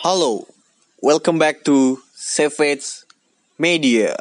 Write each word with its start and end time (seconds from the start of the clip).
Halo, 0.00 0.48
welcome 1.04 1.36
back 1.36 1.60
to 1.68 2.00
Savage 2.16 3.04
Media. 3.60 4.16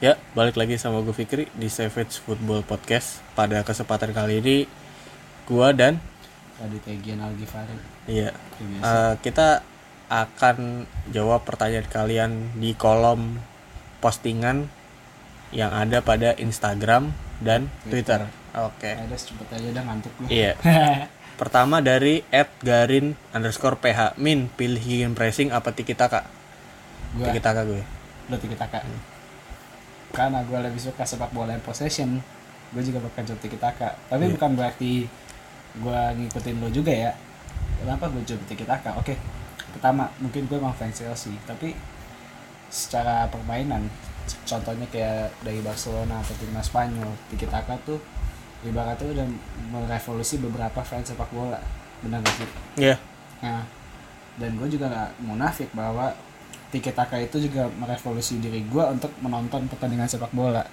Ya, 0.00 0.16
balik 0.32 0.56
lagi 0.56 0.80
sama 0.80 1.04
gue 1.04 1.12
Fikri 1.12 1.52
di 1.52 1.68
Savage 1.68 2.24
Football 2.24 2.64
Podcast. 2.64 3.20
Pada 3.36 3.60
kesempatan 3.68 4.16
kali 4.16 4.40
ini, 4.40 4.64
gua 5.44 5.76
dan 5.76 6.00
Raditya 6.62 6.94
Gian 7.02 7.20
Algifari 7.20 7.74
iya, 8.06 8.30
eh, 8.78 9.14
kita 9.18 9.66
akan 10.06 10.84
jawab 11.08 11.42
pertanyaan 11.42 11.88
kalian 11.88 12.30
di 12.54 12.72
kolom 12.72 13.40
postingan 13.98 14.68
yang 15.50 15.70
ada 15.70 16.00
pada 16.00 16.32
Instagram 16.34 17.12
dan 17.38 17.66
Twitter. 17.84 18.24
Oke. 18.52 18.92
ada 18.92 19.12
cepet 19.12 19.48
aja 19.50 19.68
dah 19.72 19.82
ngantuk 19.82 20.12
gue 20.14 20.28
Iya. 20.28 20.52
Pertama 21.40 21.80
dari 21.80 22.20
@garin 22.60 23.16
underscore 23.32 23.76
ph 23.76 24.14
min 24.16 24.46
pilihin 24.48 25.12
pressing 25.12 25.48
apa 25.48 25.72
tiki 25.72 25.92
taka? 25.92 26.28
gue 27.12 27.24
Tiki 27.26 27.40
taka 27.40 27.64
gue. 27.64 27.80
berarti 28.22 28.46
kita 28.46 28.64
kak 28.66 28.84
karena 30.12 30.40
gue 30.42 30.58
lebih 30.62 30.78
suka 30.78 31.02
sepak 31.02 31.28
bola 31.30 31.52
yang 31.52 31.60
possession 31.60 32.20
gue 32.70 32.82
juga 32.82 33.00
bakal 33.00 33.24
jawab 33.26 33.40
tiki 33.40 33.56
taka 33.56 33.96
tapi 34.06 34.28
Iya. 34.28 34.32
bukan 34.32 34.50
berarti 34.54 34.92
gue 35.78 36.00
ngikutin 36.20 36.56
lo 36.60 36.68
juga 36.68 36.92
ya 36.92 37.12
kenapa 37.80 38.12
gue 38.12 38.22
jawab 38.26 38.44
tiki 38.44 38.64
taka 38.68 38.92
oke 38.96 39.14
pertama 39.72 40.08
mungkin 40.20 40.44
gue 40.44 40.56
emang 40.60 40.76
fans 40.76 41.00
Chelsea 41.00 41.32
tapi 41.48 41.72
secara 42.68 43.28
permainan 43.28 43.88
contohnya 44.44 44.86
kayak 44.92 45.32
dari 45.40 45.60
Barcelona 45.64 46.20
atau 46.20 46.36
timnas 46.36 46.68
Spanyol 46.68 47.08
tiki 47.32 47.48
taka 47.48 47.76
tuh 47.84 48.00
ibaratnya 48.62 49.08
udah 49.10 49.26
merevolusi 49.74 50.38
beberapa 50.38 50.80
fans 50.84 51.10
sepak 51.10 51.28
bola 51.32 51.58
benar 52.02 52.22
gak 52.22 52.34
sih 52.36 52.50
Iya. 52.78 52.96
Nah, 53.42 53.66
dan 54.38 54.54
gue 54.56 54.68
juga 54.70 54.86
nggak 54.88 55.10
munafik 55.26 55.68
bahwa 55.74 56.14
Tiki 56.72 56.88
Taka 56.88 57.20
itu 57.20 57.36
juga 57.36 57.68
merevolusi 57.76 58.40
diri 58.40 58.64
gue 58.64 58.84
untuk 58.88 59.12
menonton 59.20 59.68
pertandingan 59.68 60.08
sepak 60.08 60.32
bola. 60.32 60.64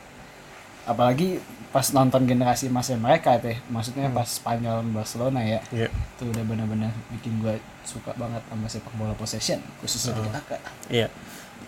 Apalagi 0.89 1.37
pas 1.69 1.85
nonton 1.93 2.25
generasi 2.25 2.65
masa 2.65 2.97
mereka 2.97 3.37
teh, 3.37 3.61
maksudnya 3.69 4.09
pas 4.09 4.25
Spanyol 4.25 4.81
Barcelona 4.89 5.37
ya, 5.39 5.61
Iya. 5.69 5.85
itu 5.93 6.23
udah 6.25 6.41
benar-benar 6.41 6.89
bikin 7.13 7.37
gue 7.39 7.61
suka 7.85 8.09
banget 8.17 8.41
sama 8.49 8.65
sepak 8.65 8.93
bola 8.97 9.13
possession, 9.13 9.61
khususnya 9.77 10.17
Tiki 10.17 10.29
Taka. 10.33 10.57
Iya. 10.89 11.07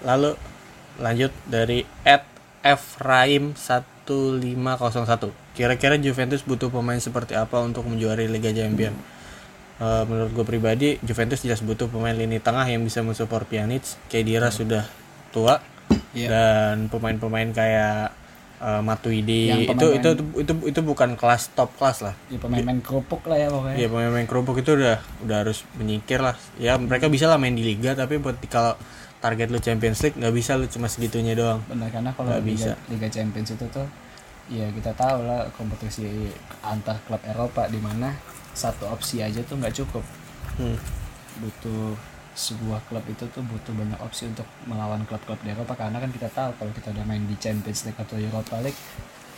Lalu 0.01 0.33
lanjut 0.97 1.29
dari 1.45 1.85
at 2.01 2.25
Efraim 2.61 3.53
1501. 3.53 5.29
Kira-kira 5.53 5.95
Juventus 5.95 6.41
butuh 6.41 6.73
pemain 6.73 6.97
seperti 6.97 7.37
apa 7.37 7.61
untuk 7.61 7.85
menjuari 7.85 8.25
Liga 8.25 8.49
Champions? 8.49 8.97
Eh, 9.77 10.03
menurut 10.05 10.31
gue 10.31 10.45
pribadi, 10.47 10.97
Juventus 11.01 11.41
jelas 11.41 11.61
butuh 11.61 11.85
pemain 11.85 12.13
lini 12.13 12.37
tengah 12.37 12.65
yang 12.65 12.81
bisa 12.81 13.01
mensupport 13.01 13.45
Pjanic. 13.45 13.81
Kedira 14.07 14.49
sudah 14.49 14.85
tua 15.29 15.57
Iya. 16.13 16.27
dan 16.29 16.75
pemain-pemain 16.87 17.49
kayak 17.51 18.13
eh, 18.61 18.81
Matuidi 18.81 19.49
itu, 19.49 19.73
itu 19.73 19.73
pemain- 19.73 19.97
itu 19.97 20.09
itu 20.37 20.53
itu 20.69 20.79
bukan 20.81 21.09
kelas 21.17 21.49
top 21.51 21.73
kelas 21.75 22.05
lah. 22.05 22.13
Ya 22.29 22.37
pemain-pemain 22.37 22.79
kerupuk 22.79 23.25
lah 23.25 23.37
ya 23.37 23.47
pokoknya. 23.49 23.75
Iya 23.75 23.87
pemain-pemain 23.89 24.27
kerupuk 24.29 24.57
itu 24.61 24.71
udah 24.77 24.97
udah 25.25 25.37
harus 25.41 25.65
menyingkir 25.75 26.21
lah. 26.21 26.37
Ya 26.55 26.77
mereka 26.77 27.09
bisa 27.09 27.25
lah 27.25 27.41
main 27.41 27.57
di 27.57 27.65
liga 27.65 27.97
tapi 27.97 28.21
buat 28.21 28.37
kalau 28.45 28.77
target 29.17 29.49
lu 29.49 29.57
Champions 29.57 30.01
League 30.01 30.17
nggak 30.17 30.33
bisa 30.33 30.57
lu 30.57 30.65
cuma 30.65 30.85
segitunya 30.85 31.33
doang. 31.33 31.61
Benar 31.65 31.89
karena 31.89 32.09
kalau 32.13 32.29
Liga, 32.37 32.41
bisa. 32.41 32.71
Liga 32.89 33.09
Champions 33.09 33.49
itu 33.53 33.65
tuh 33.69 33.85
ya 34.49 34.67
kita 34.69 34.91
tahu 34.93 35.23
lah 35.23 35.47
kompetisi 35.53 36.29
antar 36.61 36.97
klub 37.05 37.21
Eropa 37.23 37.69
di 37.69 37.77
mana 37.77 38.13
satu 38.51 38.89
opsi 38.89 39.21
aja 39.21 39.41
tuh 39.41 39.57
nggak 39.57 39.73
cukup. 39.73 40.03
Hmm. 40.57 40.75
butuh 41.31 41.95
sebuah 42.41 42.81
klub 42.89 43.05
itu 43.05 43.29
tuh 43.29 43.45
butuh 43.45 43.73
banyak 43.77 43.99
opsi 44.01 44.25
untuk 44.25 44.49
melawan 44.65 45.05
klub-klub 45.05 45.37
di 45.45 45.53
Eropa. 45.53 45.77
Karena 45.77 46.01
kan 46.01 46.09
kita 46.09 46.29
tahu 46.33 46.57
kalau 46.57 46.71
kita 46.73 46.89
udah 46.89 47.05
main 47.05 47.21
di 47.29 47.37
Champions 47.37 47.85
League 47.85 47.99
atau 48.01 48.17
Europa 48.17 48.57
League 48.65 48.81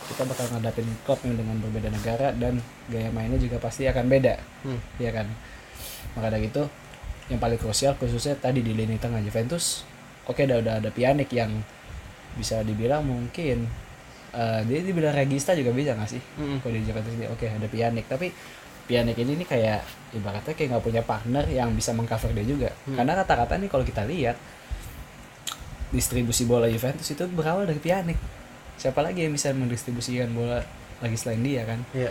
kita 0.04 0.22
bakal 0.28 0.44
ngadapin 0.52 0.84
klub 1.08 1.16
yang 1.24 1.36
dengan 1.40 1.56
berbeda 1.64 1.88
negara 1.88 2.28
dan 2.36 2.60
gaya 2.92 3.08
mainnya 3.08 3.40
juga 3.40 3.56
pasti 3.56 3.88
akan 3.88 4.04
beda. 4.08 4.34
Hmm. 4.64 4.80
ya 5.00 5.12
kan? 5.12 5.28
Maka 6.16 6.28
dari 6.32 6.48
itu 6.52 6.62
yang 7.32 7.40
paling 7.40 7.56
krusial 7.56 7.96
khususnya 7.96 8.36
tadi 8.36 8.60
di 8.60 8.76
lini 8.76 9.00
tengah 9.00 9.16
Juventus 9.24 9.88
oke 10.28 10.44
udah 10.44 10.60
udah 10.60 10.74
ada 10.84 10.90
Pjanic 10.92 11.32
yang 11.32 11.48
bisa 12.36 12.60
dibilang 12.60 13.00
mungkin 13.00 13.64
eh, 14.36 14.60
dia 14.68 14.80
dibilang 14.84 15.16
regista 15.16 15.56
juga 15.56 15.72
bisa 15.72 15.96
nggak 15.96 16.10
sih? 16.10 16.22
Mm-mm. 16.40 16.58
kalau 16.60 16.76
di 16.76 16.84
Juventus 16.84 17.12
oke 17.32 17.46
ada 17.48 17.66
Pjanic. 17.68 18.04
Tapi 18.04 18.28
Pjanic 18.84 19.16
ini 19.16 19.40
nih 19.40 19.48
kayak 19.48 19.80
ibaratnya 20.12 20.52
kayak 20.52 20.68
nggak 20.76 20.84
punya 20.84 21.02
partner 21.02 21.44
yang 21.48 21.72
bisa 21.72 21.96
mengcover 21.96 22.30
dia 22.32 22.44
juga. 22.44 22.70
Karena 22.84 23.16
rata-rata 23.16 23.56
nih 23.56 23.68
kalau 23.68 23.82
kita 23.82 24.04
lihat 24.04 24.36
distribusi 25.90 26.42
bola 26.44 26.66
Juventus 26.66 27.06
itu 27.06 27.22
berawal 27.30 27.70
dari 27.70 27.78
Pjanic 27.78 28.18
siapa 28.74 28.98
lagi 28.98 29.22
yang 29.22 29.30
bisa 29.30 29.54
mendistribusikan 29.54 30.34
bola 30.34 30.58
lagi 30.98 31.14
selain 31.14 31.42
dia 31.42 31.62
kan? 31.62 31.80
Iya. 31.94 32.10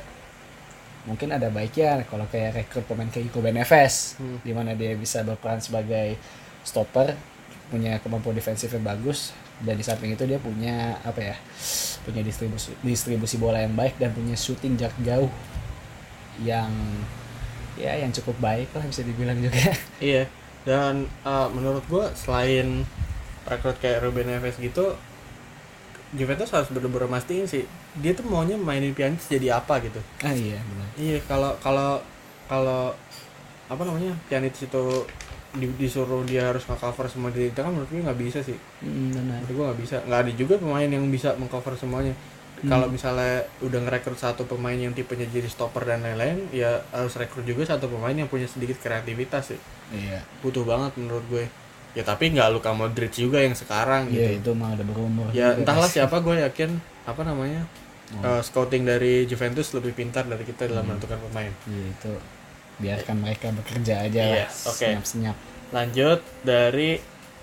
mungkin 1.03 1.35
ada 1.35 1.51
baiknya 1.51 2.07
kalau 2.07 2.23
kayak 2.31 2.63
rekrut 2.63 2.87
pemain 2.87 3.11
kayak 3.11 3.27
Ruben 3.35 3.59
Neves 3.59 4.15
Hmm. 4.15 4.39
di 4.39 4.55
mana 4.55 4.71
dia 4.71 4.95
bisa 4.95 5.19
berperan 5.19 5.59
sebagai 5.59 6.15
stopper 6.63 7.11
punya 7.67 7.99
kemampuan 7.99 8.31
defensif 8.31 8.71
yang 8.71 8.87
bagus 8.87 9.35
dan 9.59 9.75
di 9.75 9.83
samping 9.83 10.15
itu 10.15 10.23
dia 10.23 10.39
punya 10.39 10.95
apa 11.03 11.19
ya 11.19 11.35
punya 12.07 12.23
distribusi 12.23 12.71
distribusi 12.79 13.35
bola 13.35 13.59
yang 13.59 13.75
baik 13.75 13.99
dan 13.99 14.15
punya 14.15 14.31
shooting 14.39 14.79
jarak 14.79 14.95
jauh 15.03 15.27
yang 16.41 16.71
ya 17.73 17.93
yang 17.97 18.09
cukup 18.09 18.37
baik 18.39 18.69
lah 18.73 18.85
bisa 18.85 19.01
dibilang 19.01 19.37
juga. 19.37 19.59
Iya. 20.01 20.25
Dan 20.63 21.05
eh, 21.05 21.47
menurut 21.51 21.83
gua 21.85 22.09
selain 22.15 22.87
rekrut 23.43 23.75
kayak 23.77 24.01
Ruben 24.01 24.25
Neves 24.25 24.55
gitu, 24.55 24.95
Juventus 26.13 26.53
harus 26.53 26.69
bener-bener 26.69 27.09
mastiin 27.09 27.43
sih 27.43 27.65
dia 27.93 28.13
tuh 28.13 28.25
maunya 28.25 28.57
mainin 28.57 28.93
Pjanic 28.93 29.21
jadi 29.21 29.57
apa 29.57 29.81
gitu. 29.81 29.97
ah 30.21 30.33
iya 30.33 30.57
benar 30.61 30.87
Iya 30.97 31.17
kalau 31.25 31.51
kalau 31.61 32.01
kalau 32.45 32.93
apa 33.65 33.81
namanya 33.81 34.13
Pjanic 34.29 34.53
itu 34.53 34.83
di- 35.53 35.77
disuruh 35.77 36.21
dia 36.25 36.49
harus 36.49 36.65
nge-cover 36.65 37.05
semua 37.05 37.29
di 37.29 37.49
tengah 37.53 37.69
menurut 37.69 37.89
gue 37.89 38.01
nggak 38.01 38.19
bisa 38.21 38.39
sih. 38.41 38.57
Hmm, 38.81 39.13
benar 39.13 39.41
menurut 39.41 39.53
gue 39.53 39.65
nggak 39.69 39.79
bisa. 39.81 39.95
Nggak 40.05 40.19
ada 40.25 40.31
juga 40.33 40.53
pemain 40.57 40.89
yang 40.89 41.05
bisa 41.09 41.33
mengcover 41.37 41.73
semuanya 41.77 42.13
kalau 42.63 42.87
misalnya 42.87 43.43
udah 43.59 43.79
ngerekrut 43.83 44.15
satu 44.15 44.47
pemain 44.47 44.75
yang 44.75 44.95
tipenya 44.95 45.27
jadi 45.27 45.51
stopper 45.51 45.83
dan 45.83 45.99
lain-lain 45.99 46.47
ya 46.49 46.79
harus 46.95 47.11
rekrut 47.15 47.43
juga 47.43 47.67
satu 47.67 47.91
pemain 47.91 48.15
yang 48.15 48.31
punya 48.31 48.47
sedikit 48.47 48.79
kreativitas 48.79 49.51
sih. 49.51 49.59
Iya. 49.91 50.23
Butuh 50.39 50.63
banget 50.63 50.95
menurut 50.95 51.25
gue. 51.27 51.45
Ya 51.93 52.01
tapi 52.01 52.31
nggak 52.31 52.49
Luka 52.49 52.71
Modric 52.73 53.13
juga 53.13 53.37
yang 53.37 53.53
sekarang 53.53 54.09
iya 54.09 54.33
gitu. 54.33 54.49
itu 54.49 54.51
mah 54.57 54.73
udah 54.73 54.85
berumur 54.87 55.27
ya 55.29 55.53
juga 55.53 55.61
entahlah 55.61 55.85
pasti. 55.85 56.01
siapa 56.01 56.17
gue 56.25 56.35
yakin 56.41 56.69
apa 57.05 57.21
namanya 57.21 57.61
eh, 58.17 58.41
scouting 58.41 58.81
dari 58.81 59.29
Juventus 59.29 59.69
lebih 59.77 59.93
pintar 59.93 60.25
dari 60.25 60.41
kita 60.41 60.65
dalam 60.65 60.89
menentukan 60.89 61.21
pemain. 61.29 61.53
Iya 61.69 61.85
itu 61.93 62.11
biarkan 62.81 63.15
mereka 63.21 63.53
bekerja 63.53 64.09
aja 64.09 64.21
Iya, 64.25 64.45
lah 64.45 64.49
oke. 64.49 64.73
senyap 64.73 65.05
senyap 65.05 65.37
Lanjut 65.69 66.21
dari 66.41 66.97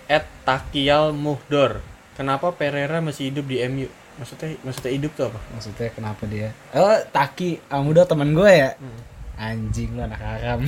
Ed 0.06 0.26
Takial 0.42 1.14
Muhdor. 1.14 1.78
Kenapa 2.14 2.50
Pereira 2.50 2.98
masih 2.98 3.30
hidup 3.30 3.46
di 3.46 3.62
MU? 3.66 3.86
Maksudnya 4.20 4.52
maksudnya 4.60 4.92
hidup 4.92 5.12
tuh 5.12 5.24
apa? 5.26 5.40
maksudnya 5.50 5.88
kenapa 5.90 6.22
dia 6.24 6.52
oh 6.70 7.00
Taki 7.08 7.56
Amudo 7.66 8.04
teman 8.04 8.30
gue 8.30 8.52
ya 8.52 8.70
Hmm. 8.76 9.00
anjing 9.34 9.90
lu 9.90 10.02
anak 10.02 10.20
haram 10.20 10.60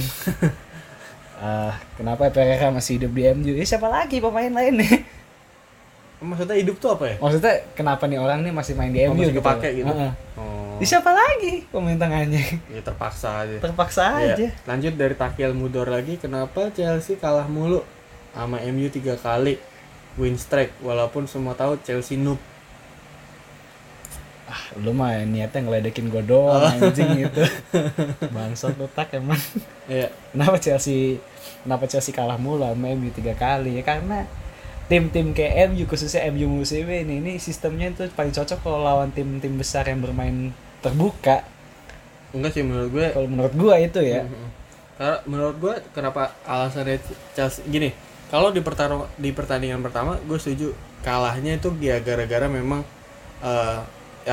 Eh, 1.37 1.73
kenapa 1.97 2.29
Pereira 2.29 2.71
masih 2.71 2.97
hidup 2.97 3.13
di 3.13 3.23
MU 3.29 3.53
ya 3.53 3.65
siapa 3.67 3.87
lagi 3.87 4.19
pemain 4.19 4.49
lain 4.49 4.75
nih 4.79 4.93
Maksudnya 6.23 6.55
hidup 6.55 6.79
tuh 6.79 6.91
apa 6.93 7.05
ya? 7.05 7.17
maksudnya 7.19 7.55
kenapa 7.75 8.07
nih 8.07 8.17
orang 8.17 8.41
nih 8.41 8.55
masih 8.55 8.73
main 8.73 8.89
di 8.89 9.03
Oh, 9.03 9.11
MU 9.11 9.21
masih 9.21 9.27
gitu 9.29 9.43
kepake 9.43 9.69
gitu? 9.75 9.91
Heeh. 9.91 10.13
Oh, 10.35 10.79
Ya, 10.79 10.87
siapa 10.89 11.11
lagi 11.11 11.67
pemain 11.69 11.99
tengahnya 11.99 12.43
ya 12.75 12.81
terpaksa 12.81 13.43
aja. 13.43 13.59
terpaksa 13.59 14.03
Ya, 14.17 14.33
aja 14.33 14.49
Lanjut 14.65 14.95
dari 14.95 15.13
Takial 15.13 15.53
Muhdor 15.53 15.87
lagi. 15.87 16.17
Kenapa 16.17 16.71
Chelsea 16.71 17.15
kalah 17.17 17.45
mulu 17.45 17.83
sama 18.31 18.63
MU 18.65 18.87
tiga 18.89 19.13
kali 19.15 19.59
win 20.15 20.35
streak 20.35 20.73
walaupun 20.79 21.27
semua 21.27 21.53
tahu 21.53 21.75
Chelsea 21.81 22.15
noob. 22.15 22.39
Ah 24.53 24.63
lu 24.77 24.93
mah 24.93 25.25
niatnya 25.25 25.61
ngeledekin 25.61 26.07
gue 26.07 26.23
doang 26.23 26.61
Oh. 26.61 26.69
anjing 26.69 27.25
gitu 27.25 27.41
bangsat 28.35 28.77
lu 28.77 28.85
tak 28.87 29.17
emang 29.17 29.41
Iya. 29.87 30.13
kenapa 30.31 30.57
Chelsea 30.59 31.17
kenapa 31.63 31.85
Chelsea 31.87 32.13
kalah 32.13 32.37
mulu 32.37 32.63
sama 32.63 32.93
MU 32.93 33.09
tiga 33.11 33.33
kali 33.33 33.77
ya 33.77 33.83
karena 33.83 34.29
tim-tim 34.85 35.33
kayak 35.33 35.73
MU 35.73 35.85
khususnya 35.87 36.29
MU 36.29 36.53
musim 36.53 36.85
ini 36.85 37.19
ini 37.19 37.33
sistemnya 37.37 37.89
itu 37.89 38.05
paling 38.11 38.31
cocok 38.31 38.61
kalau 38.61 38.81
lawan 38.81 39.09
tim-tim 39.09 39.57
besar 39.57 39.85
yang 39.85 39.99
bermain 39.99 40.53
terbuka 40.79 41.49
Enggak 42.31 42.53
sih 42.53 42.63
menurut 42.63 42.89
gue. 42.91 43.07
kalau 43.09 43.29
menurut 43.29 43.53
gua 43.53 43.77
itu 43.77 44.01
ya. 44.01 44.25
Karena 44.97 45.21
menurut 45.27 45.57
gue 45.59 45.75
kenapa 45.91 46.33
alasannya 46.43 46.97
Chelsea 47.31 47.61
gini, 47.67 47.93
kalau 48.29 48.49
di 48.49 48.61
pertarung 48.61 49.05
di 49.15 49.29
pertandingan 49.31 49.81
pertama 49.81 50.17
gue 50.19 50.37
setuju 50.37 50.73
kalahnya 51.01 51.57
itu 51.57 51.69
ya 51.79 52.01
gara-gara 52.01 52.49
memang 52.49 52.81
eh 53.41 53.81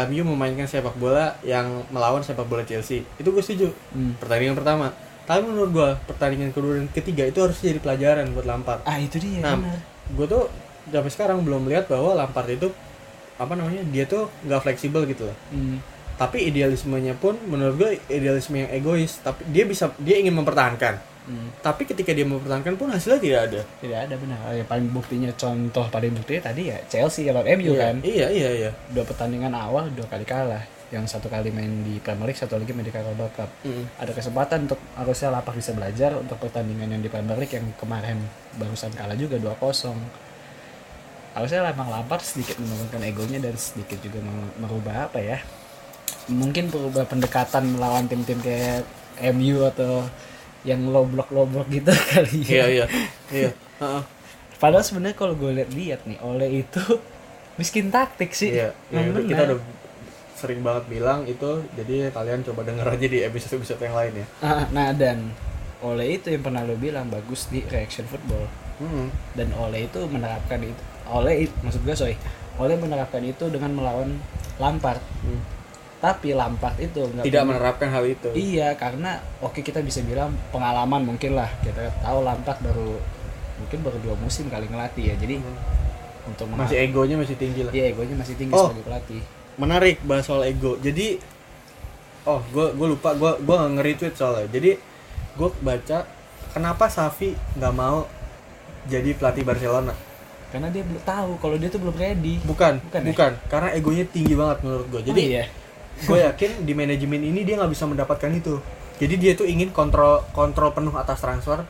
MU 0.10 0.22
memainkan 0.36 0.70
sepak 0.70 0.96
bola 0.98 1.38
yang 1.42 1.86
melawan 1.90 2.22
sepak 2.22 2.46
bola 2.46 2.62
Chelsea. 2.66 3.02
Itu 3.18 3.34
gue 3.34 3.42
setuju. 3.42 3.74
Hmm. 3.94 4.14
Pertandingan 4.22 4.56
pertama. 4.58 4.94
Tapi 5.30 5.46
menurut 5.46 5.70
gue 5.70 5.90
pertandingan 6.10 6.50
kedua 6.50 6.82
dan 6.82 6.90
ketiga 6.90 7.24
itu 7.30 7.38
harus 7.42 7.58
jadi 7.62 7.78
pelajaran 7.78 8.34
buat 8.34 8.50
Lampard. 8.50 8.82
ah 8.82 8.98
itu 8.98 9.22
dia 9.22 9.46
Nah, 9.46 9.62
gue 10.10 10.26
tuh 10.26 10.50
sampai 10.90 11.12
sekarang 11.14 11.46
belum 11.46 11.70
melihat 11.70 11.86
bahwa 11.86 12.18
Lampard 12.18 12.50
itu 12.50 12.74
apa 13.38 13.54
namanya 13.54 13.86
dia 13.94 14.10
tuh 14.10 14.26
nggak 14.46 14.62
fleksibel 14.66 15.06
gitu 15.06 15.30
loh. 15.30 15.38
Hmm. 15.54 15.78
Tapi 16.18 16.50
idealismenya 16.50 17.16
pun 17.16 17.38
menurut 17.46 17.76
gue 17.78 17.92
idealisme 18.10 18.58
yang 18.58 18.74
egois. 18.74 19.22
Tapi 19.22 19.46
dia 19.54 19.70
bisa 19.70 19.94
dia 20.02 20.18
ingin 20.18 20.34
mempertahankan. 20.34 20.98
Hmm. 21.30 21.54
Tapi 21.62 21.86
ketika 21.86 22.10
dia 22.10 22.26
mempertahankan 22.26 22.74
pun 22.74 22.90
hasilnya 22.90 23.22
tidak 23.22 23.42
ada. 23.54 23.62
tidak 23.78 24.00
ada 24.10 24.16
benar 24.18 24.38
Oh, 24.42 24.54
ya 24.58 24.66
paling 24.66 24.90
buktinya 24.90 25.30
contoh 25.38 25.86
paling 25.88 26.10
buktinya 26.10 26.50
tadi 26.50 26.74
ya 26.74 26.78
Chelsea 26.90 27.30
lawan 27.30 27.46
MU 27.54 27.78
iya, 27.78 27.82
kan 27.86 27.96
Iya 28.02 28.28
iya 28.34 28.50
iya. 28.50 28.72
dua 28.90 29.06
pertandingan 29.06 29.54
awal 29.54 29.94
dua 29.94 30.10
kali 30.10 30.26
kalah 30.26 30.66
yang 30.90 31.06
satu 31.06 31.30
kali 31.30 31.54
main 31.54 31.86
di 31.86 32.02
Premier 32.02 32.26
League 32.26 32.42
satu 32.42 32.58
lagi 32.58 32.74
main 32.74 32.82
di 32.82 32.90
Carabao 32.90 33.30
Cup 33.30 33.46
Mm. 33.62 33.86
ada 34.02 34.10
kesempatan 34.10 34.66
untuk 34.66 34.82
harusnya 34.98 35.30
Lapak 35.30 35.54
bisa 35.54 35.70
belajar 35.78 36.18
untuk 36.18 36.42
pertandingan 36.42 36.98
yang 36.98 37.02
di 37.06 37.14
Premier 37.14 37.38
League 37.38 37.54
yang 37.54 37.70
kemarin 37.78 38.18
barusan 38.58 38.90
kalah 38.98 39.14
juga 39.14 39.38
2-0 39.38 39.94
harusnya 41.38 41.62
emang 41.70 41.94
Lampard 41.94 42.26
sedikit 42.26 42.58
menurunkan 42.58 43.06
egonya 43.06 43.38
dan 43.38 43.54
sedikit 43.54 44.02
juga 44.02 44.18
merubah 44.58 45.06
apa 45.06 45.22
ya 45.22 45.38
mungkin 46.26 46.74
berubah 46.74 47.06
pendekatan 47.06 47.78
melawan 47.78 48.10
tim-tim 48.10 48.42
kayak 48.42 48.82
MU 49.34 49.62
atau 49.66 50.10
yang 50.62 50.82
low 50.86 51.04
block 51.04 51.30
low 51.30 51.44
block 51.44 51.68
gitu 51.68 51.88
kali 52.12 52.44
Iya 52.44 52.56
ya 52.56 52.66
iya 52.68 52.86
iya. 53.30 53.50
Heeh. 53.78 54.02
padahal 54.56 54.82
sebenarnya 54.82 55.16
kalau 55.16 55.34
gue 55.34 55.52
lihat-lihat 55.54 56.04
nih 56.04 56.20
oleh 56.20 56.62
itu 56.62 56.84
miskin 57.60 57.88
taktik 57.88 58.32
sih 58.32 58.52
Iya, 58.54 58.72
iya, 58.88 59.00
itu 59.06 59.22
kita 59.26 59.42
udah 59.46 59.60
sering 60.34 60.60
banget 60.60 60.88
bilang 60.90 61.24
itu 61.26 61.50
jadi 61.74 62.10
kalian 62.10 62.42
coba 62.42 62.64
denger 62.64 62.88
aja 62.90 63.06
di 63.06 63.20
episode-episode 63.22 63.82
yang 63.82 63.92
lain 63.94 64.14
ya. 64.16 64.26
Ah, 64.40 64.64
nah 64.70 64.90
dan 64.92 65.36
oleh 65.80 66.16
itu 66.16 66.28
yang 66.30 66.40
pernah 66.42 66.62
lo 66.62 66.76
bilang 66.76 67.08
bagus 67.08 67.48
di 67.48 67.64
reaction 67.66 68.04
football 68.06 68.48
Hmm. 68.76 69.12
dan 69.34 69.52
oleh 69.54 69.86
itu 69.86 70.00
menerapkan 70.06 70.56
itu 70.58 70.80
oleh 71.06 71.44
it- 71.44 71.58
maksud 71.60 71.84
gue 71.84 71.92
sorry 71.94 72.16
oleh 72.56 72.76
menerapkan 72.76 73.20
itu 73.22 73.48
dengan 73.48 73.72
melawan 73.74 74.16
Lampard 74.56 75.04
Hmm. 75.20 75.40
Tapi 76.00 76.32
Lampard 76.32 76.76
itu 76.78 77.04
Tidak 77.04 77.20
punya- 77.22 77.44
menerapkan 77.46 77.90
hal 77.90 78.04
itu. 78.04 78.32
iya 78.32 78.72
karena 78.74 79.12
oke 79.38 79.60
kita 79.60 79.80
bisa 79.80 80.00
bilang 80.02 80.32
pengalaman 80.50 81.04
mungkin 81.06 81.34
lah. 81.34 81.52
Kita 81.60 81.92
tahu 82.00 82.20
Lampard 82.22 82.60
baru 82.60 82.96
mungkin 83.58 83.80
baru 83.82 83.98
dua 84.00 84.16
musim 84.16 84.48
kali 84.48 84.66
ngelatih 84.66 85.06
ya. 85.06 85.16
Jadi 85.16 85.36
Hmm. 85.38 85.60
untuk 86.26 86.48
Masih 86.50 86.80
egonya 86.82 87.16
masih 87.16 87.36
tinggi 87.36 87.62
lah. 87.62 87.72
iya 87.72 87.90
egonya 87.90 88.16
masih 88.16 88.36
tinggi 88.36 88.54
Oh. 88.54 88.70
sebagai 88.70 88.86
pelatih. 88.86 89.22
Menarik 89.56 90.00
bahas 90.02 90.24
soal 90.24 90.44
ego. 90.44 90.78
Jadi 90.78 91.20
oh 92.24 92.40
gue 92.46 92.68
gue 92.72 92.88
lupa. 92.90 93.12
Gue 93.14 93.36
gue 93.38 93.56
nggak 93.56 93.72
nge-retweet 93.76 94.16
soalnya. 94.16 94.48
Jadi 94.48 94.72
gue 95.36 95.50
baca 95.60 95.98
kenapa 96.50 96.88
Safi 96.88 97.32
nggak 97.54 97.74
mau 97.74 98.08
jadi 98.86 99.12
pelatih 99.14 99.44
Barcelona? 99.44 99.92
Karena 100.50 100.68
dia 100.68 100.82
belum 100.82 101.04
tahu 101.04 101.32
kalau 101.38 101.56
dia 101.56 101.68
tuh 101.68 101.78
belum 101.78 101.94
ready. 101.94 102.40
Bukan 102.42 102.80
Bukan 102.82 103.02
bukan, 103.06 103.32
ya? 103.36 103.48
karena 103.48 103.70
egonya 103.72 104.06
tinggi 104.08 104.34
banget 104.34 104.58
menurut 104.64 104.88
gue 104.88 105.02
jadi 105.04 105.20
Oh, 105.20 105.30
iya 105.30 105.46
gue 106.06 106.20
yakin 106.24 106.64
di 106.64 106.74
manajemen 106.76 107.22
ini 107.24 107.44
dia 107.44 107.60
nggak 107.60 107.72
bisa 107.72 107.86
mendapatkan 107.90 108.32
itu. 108.32 108.60
Jadi 109.00 109.16
dia 109.16 109.32
tuh 109.36 109.48
ingin 109.48 109.72
kontrol 109.72 110.24
kontrol 110.36 110.76
penuh 110.76 110.94
atas 110.96 111.24
transfer. 111.24 111.64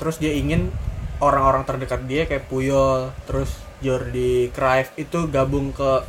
Terus 0.00 0.16
dia 0.20 0.32
ingin 0.32 0.72
orang-orang 1.18 1.66
terdekat 1.66 2.06
dia 2.06 2.24
kayak 2.24 2.46
Puyol 2.46 3.10
terus 3.26 3.50
Jordi 3.82 4.50
Cruyff 4.54 4.94
itu 4.98 5.26
gabung 5.30 5.74
ke 5.74 6.04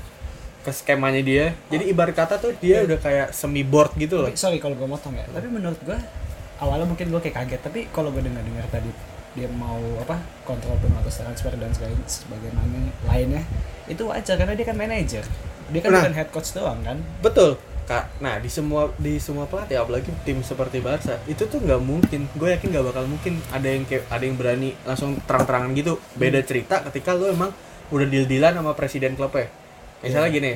ke 0.63 0.71
skemanya 0.75 1.21
dia. 1.23 1.45
Jadi 1.71 1.89
ibarat 1.89 2.15
kata 2.15 2.37
tuh 2.37 2.51
dia 2.59 2.83
udah 2.83 2.99
kayak 2.99 3.27
semi 3.31 3.63
board 3.63 3.95
gitu 3.95 4.19
loh. 4.19 4.27
Tapi, 4.29 4.39
sorry 4.39 4.57
kalau 4.59 4.75
gue 4.75 4.87
motong 4.87 5.15
ya. 5.15 5.25
Tapi 5.31 5.47
menurut 5.47 5.79
gue 5.81 5.97
awalnya 6.59 6.85
mungkin 6.85 7.07
gue 7.09 7.21
kayak 7.23 7.35
kaget. 7.45 7.61
Tapi 7.63 7.79
kalau 7.95 8.11
gue 8.11 8.21
dengar 8.23 8.43
dengar 8.43 8.67
tadi 8.67 8.91
dia 9.37 9.49
mau 9.49 9.77
apa 10.01 10.17
kontrol 10.41 10.73
penuh 10.81 10.97
atas 10.97 11.21
transfer 11.21 11.53
dan 11.53 11.69
sebagainya 12.05 12.89
lainnya 13.05 13.43
itu 13.85 14.01
wajar 14.05 14.37
karena 14.37 14.53
dia 14.57 14.65
kan 14.65 14.77
manajer. 14.77 15.25
Dia 15.69 15.81
kan 15.85 15.89
Nah. 15.93 16.01
bukan 16.01 16.13
head 16.17 16.29
coach 16.33 16.49
doang 16.53 16.81
kan? 16.81 16.97
Betul. 17.21 17.57
Kak 17.89 18.21
nah 18.21 18.37
di 18.37 18.45
semua 18.45 18.93
di 19.01 19.17
semua 19.17 19.49
pelatih 19.49 19.81
apalagi 19.81 20.13
tim 20.21 20.45
seperti 20.45 20.77
Barca 20.77 21.17
itu 21.25 21.45
tuh 21.49 21.57
nggak 21.57 21.81
mungkin. 21.81 22.29
Gue 22.37 22.53
yakin 22.53 22.69
nggak 22.69 22.85
bakal 22.93 23.03
mungkin 23.09 23.41
ada 23.49 23.65
yang 23.65 23.81
kayak 23.85 24.05
ada 24.13 24.23
yang 24.25 24.37
berani 24.37 24.77
langsung 24.85 25.17
terang-terangan 25.25 25.73
gitu. 25.73 25.97
Beda 26.13 26.37
cerita 26.45 26.85
ketika 26.85 27.17
lo 27.17 27.29
emang 27.29 27.49
udah 27.89 28.05
deal-dealan 28.05 28.53
sama 28.61 28.77
presiden 28.77 29.17
klubnya 29.17 29.49
misalnya 30.05 30.29
gini 30.29 30.51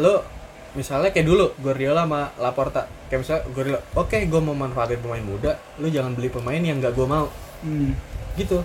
lo 0.00 0.24
misalnya 0.72 1.12
kayak 1.12 1.26
dulu 1.28 1.52
Guardiola 1.60 2.08
sama 2.08 2.32
Laporta. 2.40 2.88
Kayak 3.12 3.20
misalnya 3.20 3.42
Guardiola 3.52 3.80
oke 3.92 4.16
gue 4.24 4.40
mau 4.40 4.56
manfaatin 4.56 5.00
pemain 5.00 5.24
muda 5.24 5.52
lo 5.76 5.86
jangan 5.92 6.16
beli 6.16 6.32
pemain 6.32 6.60
yang 6.60 6.80
nggak 6.80 6.96
gue 6.96 7.04
mau. 7.08 7.28
Hmm. 7.58 7.92
Gitu 8.38 8.62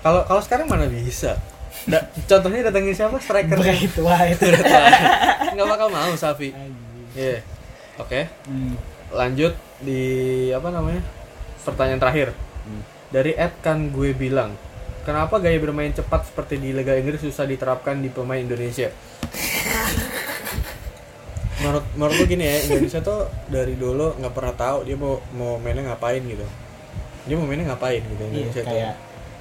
kalau 0.00 0.22
kalau 0.22 0.38
sekarang 0.40 0.64
mana 0.64 0.86
bisa 0.86 1.34
Da- 1.84 2.06
contohnya 2.24 2.66
datangin 2.66 2.94
siapa 2.94 3.18
striker 3.18 3.58
Bright 3.58 3.94
White 3.98 4.40
nggak 5.52 5.66
bakal 5.66 5.90
mau 5.90 6.14
Safi 6.14 6.54
Iya. 7.16 7.40
Oke. 7.96 8.28
Hmm. 8.44 8.76
Lanjut 9.08 9.56
di 9.80 10.00
apa 10.52 10.68
namanya? 10.68 11.00
Pertanyaan 11.64 11.96
terakhir. 11.96 12.28
Dari 13.08 13.32
Ed 13.32 13.56
kan 13.64 13.88
gue 13.88 14.12
bilang, 14.12 14.52
kenapa 15.00 15.40
gaya 15.40 15.56
bermain 15.56 15.88
cepat 15.88 16.28
seperti 16.28 16.60
di 16.60 16.76
Liga 16.76 16.92
Inggris 16.92 17.24
susah 17.24 17.48
diterapkan 17.48 18.04
di 18.04 18.12
pemain 18.12 18.36
Indonesia? 18.36 18.92
menurut 21.56 21.84
menurut 21.96 22.14
gue 22.20 22.28
gini 22.28 22.44
ya, 22.44 22.56
Indonesia 22.68 23.00
tuh 23.00 23.32
dari 23.48 23.74
dulu 23.74 24.20
nggak 24.20 24.34
pernah 24.36 24.52
tahu 24.52 24.84
dia 24.84 24.92
mau 24.94 25.24
mau 25.32 25.56
mainnya 25.56 25.88
ngapain 25.88 26.20
gitu. 26.20 26.44
Dia 27.26 27.34
mau 27.34 27.46
mainnya 27.46 27.66
ngapain 27.68 28.02
gitu 28.02 28.22
iya 28.22 28.30
Indonesia 28.40 28.62
kayak 28.62 28.94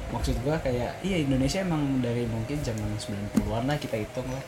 maksud 0.06 0.36
gue 0.38 0.56
kayak 0.62 0.92
iya 1.02 1.18
Indonesia 1.18 1.60
emang 1.62 1.82
dari 2.00 2.24
mungkin 2.26 2.58
zaman 2.62 2.90
90-an 2.98 3.64
lah 3.66 3.78
kita 3.78 3.96
hitung 3.98 4.28
lah. 4.30 4.44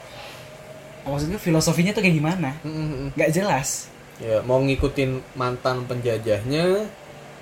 Maksud 1.08 1.28
gue 1.32 1.40
filosofinya 1.40 1.96
tuh 1.96 2.04
kayak 2.04 2.18
gimana? 2.18 2.50
Mm, 2.62 3.16
nggak 3.16 3.32
jelas. 3.32 3.88
Ya, 4.18 4.42
mau 4.42 4.58
ngikutin 4.60 5.38
mantan 5.38 5.86
penjajahnya 5.86 6.90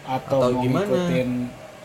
atau, 0.03 0.37
Atau 0.43 0.49
mau 0.53 0.61
gimana? 0.61 0.83
ngikutin 0.85 1.29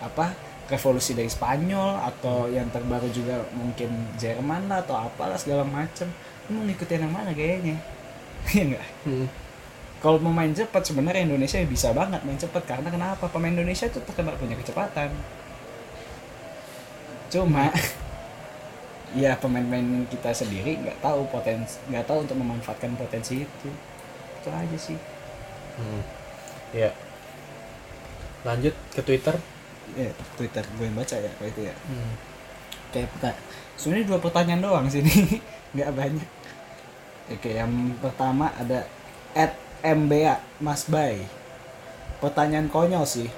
apa 0.03 0.35
revolusi 0.67 1.15
dari 1.15 1.27
Spanyol 1.27 1.99
atau 2.05 2.47
yang 2.47 2.67
terbaru 2.71 3.11
juga 3.11 3.43
mungkin 3.55 3.91
Jerman 4.19 4.67
lah 4.71 4.83
atau 4.83 4.99
apalah 4.99 5.39
segala 5.39 5.63
macem. 5.63 6.11
Mau 6.51 6.63
ngikutin 6.63 7.07
yang 7.07 7.15
mana 7.15 7.31
kayaknya? 7.31 7.79
Iya 8.51 8.63
enggak 8.73 8.87
Mm. 9.05 9.27
Kalau 10.01 10.17
mau 10.17 10.33
main 10.33 10.57
cepat 10.57 10.81
sebenarnya 10.81 11.29
Indonesia 11.29 11.61
bisa 11.69 11.93
banget 11.93 12.25
main 12.25 12.41
cepat. 12.41 12.65
Karena 12.65 12.89
kenapa? 12.89 13.29
Pemain 13.29 13.53
Indonesia 13.53 13.85
tuh 13.93 14.01
terkenal 14.01 14.33
punya 14.41 14.57
kecepatan. 14.57 15.13
Cuma 17.29 17.69
ya 19.21 19.37
pemain-pemain 19.37 20.09
kita 20.09 20.33
sendiri 20.33 20.81
nggak 20.81 21.05
tahu 21.05 21.29
potensi 21.29 21.77
nggak 21.93 22.09
tahu 22.09 22.25
untuk 22.25 22.37
memanfaatkan 22.41 22.97
potensi 22.97 23.45
itu. 23.45 23.69
Itu 24.41 24.49
aja 24.49 24.79
sih. 24.81 24.97
Hmm. 25.77 26.03
Ya. 26.73 26.97
Lanjut 28.49 28.73
ke 28.97 29.05
Twitter. 29.05 29.37
ya 30.01 30.09
Twitter. 30.41 30.65
Gue 30.81 30.89
yang 30.89 30.97
baca 30.97 31.17
ya 31.21 31.33
itu 31.45 31.61
ya. 31.69 31.77
Hmm. 31.77 32.15
kayak 32.91 33.07
peta 33.15 33.31
sebenarnya 33.79 34.11
dua 34.11 34.19
pertanyaan 34.19 34.63
doang 34.67 34.87
sini 34.91 35.39
nggak 35.77 35.93
banyak. 35.93 36.29
Oke 37.31 37.53
yang 37.53 37.71
pertama 38.03 38.51
ada 38.59 38.89
at 39.39 39.70
MBA 39.81 40.35
Mas 40.59 40.85
Bay. 40.85 41.25
Pertanyaan 42.19 42.69
konyol 42.69 43.05
sih 43.05 43.29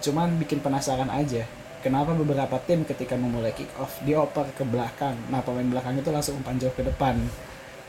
cuman 0.00 0.40
bikin 0.40 0.58
penasaran 0.58 1.08
aja. 1.08 1.44
Kenapa 1.80 2.12
beberapa 2.12 2.60
tim 2.60 2.84
ketika 2.84 3.16
memulai 3.16 3.52
kick 3.52 3.68
off 3.76 4.00
dioper 4.00 4.48
ke 4.52 4.62
belakang? 4.62 5.16
Nah 5.28 5.40
pemain 5.40 5.64
belakang 5.66 5.96
itu 5.96 6.08
langsung 6.08 6.36
umpan 6.36 6.56
jauh 6.56 6.72
ke 6.72 6.80
depan. 6.80 7.16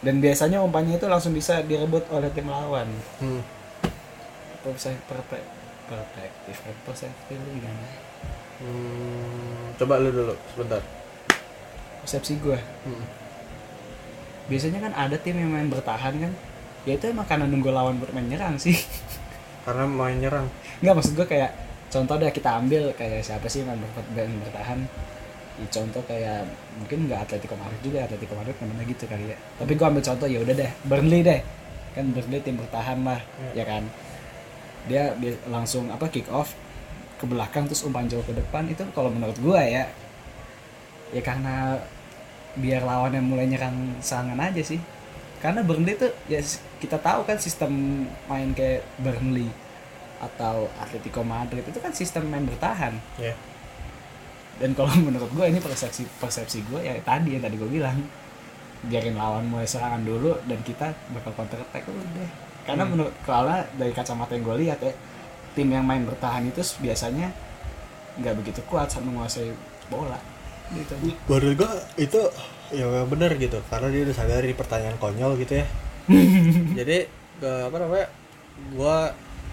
Dan 0.02 0.18
biasanya 0.18 0.60
umpannya 0.60 0.96
itu 0.96 1.06
langsung 1.06 1.32
bisa 1.32 1.62
direbut 1.62 2.04
oleh 2.10 2.32
tim 2.32 2.48
lawan. 2.48 2.88
Hmm. 3.20 3.44
perspektif 4.62 5.42
perspektif 5.88 6.56
perspektif 6.86 7.38
gimana? 7.38 7.88
Hmm, 8.62 9.74
Coba 9.76 9.98
lu 9.98 10.10
dulu 10.10 10.34
sebentar. 10.48 10.82
persepsi 12.02 12.38
gue 12.38 12.58
Hmm. 12.58 13.06
biasanya 14.46 14.80
kan 14.82 14.94
ada 14.96 15.18
tim 15.18 15.38
yang 15.38 15.50
main 15.50 15.70
bertahan 15.70 16.14
kan 16.18 16.34
ya 16.86 16.98
itu 16.98 17.06
emang 17.14 17.28
karena 17.30 17.46
nunggu 17.46 17.70
lawan 17.70 18.02
buat 18.02 18.12
main 18.14 18.26
nyerang 18.26 18.58
sih. 18.58 18.76
Karena 19.66 19.86
main 19.86 20.18
nyerang. 20.18 20.48
nggak 20.82 20.96
maksud 20.98 21.14
gue 21.14 21.28
kayak 21.30 21.54
contoh 21.94 22.18
deh 22.18 22.34
kita 22.34 22.58
ambil 22.58 22.90
kayak 22.98 23.22
siapa 23.22 23.46
sih 23.46 23.62
yang 23.62 23.78
bertahan. 24.42 24.82
Ya, 25.62 25.68
contoh 25.70 26.02
kayak 26.10 26.48
mungkin 26.82 27.06
nggak 27.06 27.30
Atletico 27.30 27.54
Madrid 27.54 27.82
juga 27.86 28.10
Atletico 28.10 28.34
Madrid 28.34 28.56
namanya 28.58 28.84
gitu 28.90 29.06
kali 29.06 29.26
ya. 29.30 29.38
Tapi 29.62 29.72
gue 29.78 29.86
ambil 29.86 30.04
contoh 30.04 30.28
ya 30.28 30.40
udah 30.42 30.56
deh 30.58 30.72
Burnley 30.90 31.22
deh. 31.22 31.40
Kan 31.94 32.06
Burnley 32.18 32.42
tim 32.42 32.58
bertahan 32.58 33.06
lah 33.06 33.22
ya 33.54 33.62
kan. 33.68 33.86
Dia, 34.90 35.14
dia 35.22 35.38
langsung 35.46 35.94
apa 35.94 36.10
kick 36.10 36.26
off 36.34 36.58
ke 37.22 37.30
belakang 37.30 37.70
terus 37.70 37.86
umpan 37.86 38.10
jauh 38.10 38.26
ke 38.26 38.34
depan. 38.34 38.66
Itu 38.66 38.90
kalau 38.98 39.14
menurut 39.14 39.38
gua 39.38 39.62
ya 39.62 39.86
ya 41.12 41.22
karena 41.22 41.78
biar 42.58 42.84
lawannya 42.84 43.22
mulai 43.24 43.48
nyerang 43.48 44.00
serangan 44.04 44.40
aja 44.40 44.64
sih 44.64 44.80
karena 45.42 45.66
Burnley 45.66 45.98
tuh 45.98 46.14
ya 46.30 46.40
kita 46.78 47.02
tahu 47.02 47.26
kan 47.26 47.42
sistem 47.42 48.06
main 48.30 48.54
kayak 48.54 48.86
Burnley 49.02 49.50
atau 50.22 50.70
Atletico 50.78 51.26
Madrid 51.26 51.66
itu 51.66 51.82
kan 51.82 51.92
sistem 51.92 52.30
main 52.30 52.46
bertahan. 52.46 52.94
Ya. 53.18 53.34
Dan 54.62 54.78
kalau 54.78 54.94
menurut 55.10 55.34
gue 55.34 55.46
ini 55.50 55.58
persepsi 55.58 56.06
persepsi 56.22 56.62
gue 56.70 56.86
ya 56.86 56.94
tadi 57.02 57.36
yang 57.36 57.44
tadi 57.44 57.58
gue 57.58 57.70
bilang. 57.70 57.98
Biarin 58.82 59.14
lawan 59.14 59.46
mulai 59.46 59.70
serangan 59.70 60.02
dulu 60.02 60.42
dan 60.50 60.58
kita 60.66 60.90
bakal 61.14 61.38
counter 61.38 61.62
attack 61.62 61.86
udah 61.86 62.50
karena 62.66 62.84
Hmm. 62.86 62.92
menurut 62.94 63.16
kalau 63.26 63.62
dari 63.78 63.94
kacamata 63.94 64.38
yang 64.38 64.46
gue 64.46 64.58
lihat 64.66 64.80
ya 64.82 64.94
tim 65.58 65.68
yang 65.70 65.86
main 65.86 66.06
bertahan 66.06 66.46
itu 66.48 66.62
biasanya 66.80 67.34
nggak 68.22 68.36
begitu 68.38 68.62
kuat 68.70 68.92
saat 68.92 69.04
menguasai 69.04 69.52
bola. 69.92 70.20
Gitu. 70.72 70.96
Menurut 71.28 71.54
gua 71.60 71.72
itu 72.00 72.22
ya 72.72 72.88
benar 73.06 73.36
gitu. 73.36 73.60
Karena 73.68 73.88
dia 73.88 74.02
udah 74.04 74.16
sadari 74.16 74.52
pertanyaan 74.52 74.98
konyol 74.98 75.36
gitu 75.38 75.60
ya. 75.60 75.66
Jadi 76.80 77.06
ke- 77.38 77.64
apa 77.68 77.78
namanya 77.78 78.08
gua 78.74 79.12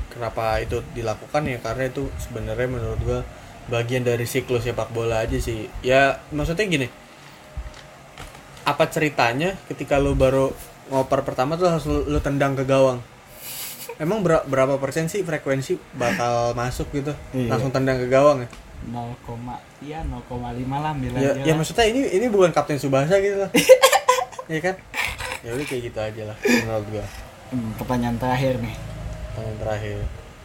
kenapa 0.09 0.59
itu 0.59 0.81
dilakukan 0.93 1.43
ya? 1.45 1.59
Karena 1.59 1.87
itu 1.87 2.07
sebenarnya 2.19 2.69
menurut 2.69 3.01
gua 3.03 3.21
bagian 3.69 4.01
dari 4.01 4.25
siklus 4.25 4.65
sepak 4.65 4.91
bola 4.91 5.23
aja 5.23 5.37
sih. 5.37 5.69
Ya 5.83 6.23
maksudnya 6.31 6.65
gini. 6.65 6.89
Apa 8.65 8.89
ceritanya 8.89 9.57
ketika 9.67 9.97
lu 9.97 10.13
baru 10.13 10.53
ngoper 10.89 11.25
pertama 11.25 11.57
tuh 11.57 11.69
harus 11.69 11.85
lu, 11.85 12.05
lu 12.07 12.21
tendang 12.21 12.53
ke 12.53 12.65
gawang? 12.65 13.01
Emang 13.99 14.23
ber- 14.23 14.47
berapa 14.47 14.79
persen 14.79 15.11
sih 15.11 15.27
frekuensi 15.27 15.75
bakal 15.93 16.55
masuk 16.55 16.87
gitu? 16.95 17.11
Iya. 17.35 17.51
langsung 17.51 17.75
tendang 17.75 17.99
ke 17.99 18.07
gawang 18.07 18.47
ya 18.47 18.49
0, 18.87 19.19
ya 19.83 20.01
0,5 20.07 20.31
lah 20.71 20.93
bilang 20.95 21.21
ya, 21.21 21.35
ya 21.35 21.53
lah. 21.53 21.57
maksudnya 21.59 21.87
ini 21.91 22.01
ini 22.15 22.27
bukan 22.31 22.55
Kapten 22.55 22.79
Subasa 22.79 23.19
gitu 23.19 23.43
loh 23.43 23.51
ya 24.53 24.61
kan? 24.63 24.75
Ya 25.43 25.51
udah 25.55 25.67
kayak 25.67 25.83
gitu 25.93 25.99
aja 25.99 26.23
lah 26.35 26.37
menurut 26.43 26.87
gua. 26.91 27.07
Hmm, 27.49 27.71
pertanyaan 27.79 28.17
terakhir 28.17 28.55
nih. 28.59 28.75
Yang 29.39 29.57
terakhir. 29.63 29.97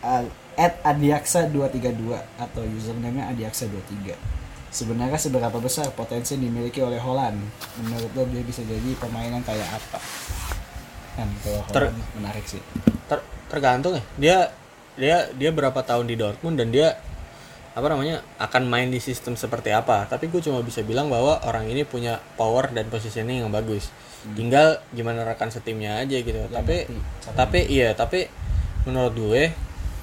Uh, 0.04 0.24
at 0.54 0.74
adiaksa 0.86 1.50
232 1.50 2.14
atau 2.38 2.62
username-nya 2.62 3.32
adiaksa23 3.34 4.34
sebenarnya 4.74 5.22
seberapa 5.22 5.58
besar 5.62 5.94
potensi 5.94 6.34
yang 6.34 6.50
dimiliki 6.50 6.82
oleh 6.82 6.98
Holland? 6.98 7.38
Menurut 7.78 8.12
lo 8.18 8.26
dia 8.26 8.42
bisa 8.42 8.66
jadi 8.66 8.90
pemain 8.98 9.30
yang 9.30 9.46
kayak 9.46 9.70
apa? 9.70 10.02
Kan 11.14 11.30
kalau 11.46 11.62
Ter- 11.70 11.94
Holland 11.94 12.02
menarik 12.18 12.46
sih. 12.50 12.62
Ter- 13.06 13.26
tergantung 13.54 13.94
ya. 13.98 14.04
Dia 14.18 14.38
dia 14.94 15.18
dia 15.34 15.50
berapa 15.54 15.78
tahun 15.86 16.10
di 16.10 16.18
Dortmund 16.18 16.58
dan 16.58 16.74
dia 16.74 16.98
apa 17.74 17.90
namanya 17.90 18.22
akan 18.38 18.70
main 18.70 18.94
di 18.94 19.02
sistem 19.02 19.34
seperti 19.34 19.74
apa. 19.74 20.06
Tapi 20.06 20.30
gue 20.30 20.42
cuma 20.46 20.62
bisa 20.62 20.86
bilang 20.86 21.10
bahwa 21.10 21.42
orang 21.46 21.66
ini 21.66 21.82
punya 21.82 22.22
power 22.38 22.70
dan 22.70 22.88
positioning 22.94 23.42
yang 23.42 23.50
bagus. 23.50 23.90
Tinggal 24.38 24.80
gimana 24.94 25.26
rekan 25.26 25.50
setimnya 25.50 25.98
aja 25.98 26.18
gitu. 26.22 26.38
Tapi 26.54 26.86
ngerti 26.86 26.94
caranya. 27.26 27.36
tapi 27.36 27.60
iya 27.68 27.90
tapi 27.98 28.20
menurut 28.86 29.14
gue 29.18 29.44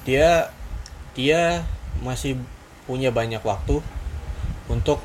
dia 0.03 0.51
dia 1.15 1.63
masih 2.03 2.39
punya 2.91 3.15
banyak 3.15 3.43
waktu 3.45 3.79
untuk 4.67 4.99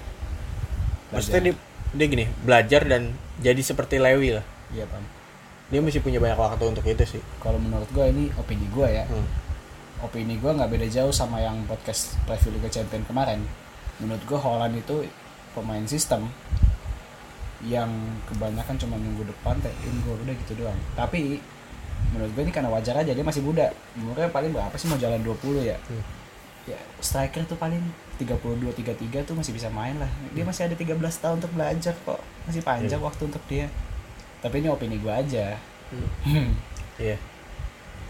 maksudnya 1.13 1.51
dia, 1.51 1.55
dia 1.93 2.05
gini 2.09 2.25
belajar 2.41 2.81
dan 2.85 3.13
jadi 3.37 3.61
seperti 3.61 4.01
Lewi 4.01 4.41
lah. 4.41 4.45
Iya 4.73 4.89
pam 4.89 5.05
dia 5.65 5.81
masih 5.81 6.01
punya 6.05 6.21
banyak 6.21 6.37
waktu 6.37 6.63
untuk 6.65 6.85
itu 6.85 7.17
sih. 7.17 7.21
Kalau 7.41 7.57
menurut 7.57 7.89
gue 7.89 8.05
ini 8.05 8.29
opini 8.37 8.69
gue 8.69 8.85
ya. 8.85 9.05
Hmm. 9.09 9.25
Opini 10.05 10.37
gue 10.37 10.47
nggak 10.47 10.69
beda 10.69 10.87
jauh 10.87 11.09
sama 11.09 11.37
yang 11.39 11.57
podcast 11.65 12.13
preview 12.23 12.53
Liga 12.53 12.69
Champion 12.71 13.03
kemarin. 13.03 13.41
Menurut 13.97 14.21
gue 14.21 14.37
Holland 14.37 14.75
itu 14.75 15.03
pemain 15.51 15.83
sistem 15.85 16.27
yang 17.65 17.89
kebanyakan 18.29 18.75
cuma 18.77 18.95
minggu 18.95 19.25
depan 19.25 19.57
take 19.59 19.73
in 19.83 19.97
gol 20.03 20.19
udah 20.19 20.35
gitu 20.45 20.53
doang. 20.61 20.77
Tapi 20.93 21.39
menurut 22.13 22.31
gue 22.31 22.43
ini 22.45 22.53
karena 22.53 22.69
wajar 22.69 22.95
aja 22.95 23.11
dia 23.11 23.25
masih 23.25 23.41
muda. 23.41 23.73
Umurnya 23.95 24.29
paling 24.29 24.53
berapa 24.53 24.75
sih 24.75 24.85
mau 24.85 24.99
jalan 24.99 25.19
20 25.19 25.65
ya? 25.65 25.77
Hmm. 25.89 26.03
ya 26.65 26.81
striker 26.97 27.45
tuh 27.45 27.61
paling 27.61 27.77
32 28.17 28.41
33 28.73 29.21
tuh 29.21 29.37
masih 29.37 29.53
bisa 29.53 29.69
main 29.69 29.93
lah. 29.97 30.09
Dia 30.33 30.41
masih 30.41 30.65
ada 30.65 30.73
13 30.73 30.97
tahun 30.97 31.37
untuk 31.37 31.53
belajar 31.53 31.93
kok. 31.93 32.17
Masih 32.49 32.61
panjang 32.65 32.97
Iya. 32.97 33.05
waktu 33.05 33.21
untuk 33.29 33.43
dia. 33.45 33.69
Tapi 34.41 34.65
ini 34.65 34.67
opini 34.69 34.97
gue 34.97 35.13
aja. 35.13 35.57
Iya. 36.97 37.15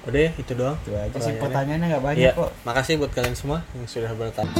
Udah 0.05 0.19
ya, 0.21 0.31
itu 0.31 0.51
doang. 0.53 0.77
itu 0.79 0.89
aja 0.91 1.09
sih 1.09 1.09
Pertanyaannya. 1.09 1.41
pertanyaannya 1.41 1.87
nggak 1.89 2.03
banyak 2.03 2.21
Iya, 2.21 2.31
kok 2.33 2.49
makasih 2.61 2.93
buat 2.97 3.11
kalian 3.11 3.33
semua 3.33 3.57
yang 3.73 3.85
sudah 3.85 4.11
bertanya. 4.13 4.53